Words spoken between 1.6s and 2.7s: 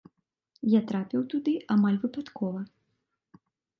амаль выпадкова.